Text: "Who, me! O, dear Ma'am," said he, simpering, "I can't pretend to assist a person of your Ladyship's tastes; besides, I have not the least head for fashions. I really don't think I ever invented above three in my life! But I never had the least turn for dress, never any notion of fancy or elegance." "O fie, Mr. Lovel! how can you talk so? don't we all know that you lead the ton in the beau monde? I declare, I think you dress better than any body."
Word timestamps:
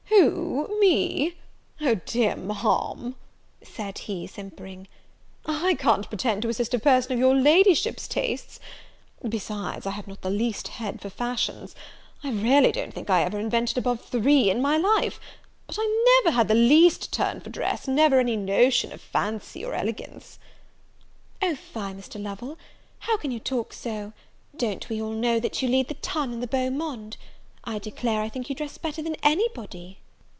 "Who, 0.23 0.77
me! 0.79 1.33
O, 1.79 1.95
dear 1.95 2.35
Ma'am," 2.35 3.15
said 3.63 3.97
he, 3.99 4.27
simpering, 4.27 4.87
"I 5.47 5.73
can't 5.75 6.07
pretend 6.09 6.41
to 6.41 6.49
assist 6.49 6.73
a 6.75 6.79
person 6.79 7.13
of 7.13 7.19
your 7.19 7.33
Ladyship's 7.33 8.07
tastes; 8.07 8.59
besides, 9.27 9.85
I 9.87 9.91
have 9.91 10.07
not 10.07 10.21
the 10.21 10.29
least 10.29 10.67
head 10.67 11.01
for 11.01 11.09
fashions. 11.09 11.73
I 12.23 12.29
really 12.31 12.71
don't 12.71 12.93
think 12.93 13.09
I 13.09 13.23
ever 13.23 13.39
invented 13.39 13.77
above 13.79 14.01
three 14.03 14.49
in 14.51 14.61
my 14.61 14.77
life! 14.77 15.19
But 15.65 15.77
I 15.79 16.21
never 16.23 16.35
had 16.35 16.47
the 16.49 16.55
least 16.55 17.11
turn 17.11 17.39
for 17.41 17.49
dress, 17.49 17.87
never 17.87 18.19
any 18.19 18.35
notion 18.35 18.91
of 18.91 19.01
fancy 19.01 19.65
or 19.65 19.73
elegance." 19.73 20.37
"O 21.41 21.55
fie, 21.55 21.79
Mr. 21.93 22.21
Lovel! 22.21 22.57
how 22.99 23.17
can 23.17 23.31
you 23.31 23.39
talk 23.39 23.73
so? 23.73 24.13
don't 24.55 24.87
we 24.87 25.01
all 25.01 25.13
know 25.13 25.39
that 25.39 25.61
you 25.61 25.67
lead 25.67 25.87
the 25.87 25.95
ton 25.95 26.33
in 26.33 26.41
the 26.41 26.47
beau 26.47 26.69
monde? 26.69 27.17
I 27.63 27.79
declare, 27.79 28.21
I 28.21 28.29
think 28.29 28.49
you 28.49 28.55
dress 28.55 28.77
better 28.77 29.01
than 29.01 29.15
any 29.23 29.47
body." 29.55 29.97